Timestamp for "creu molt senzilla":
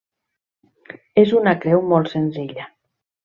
1.65-2.67